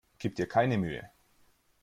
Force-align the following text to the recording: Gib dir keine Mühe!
Gib 0.17 0.35
dir 0.35 0.47
keine 0.47 0.79
Mühe! 0.79 1.11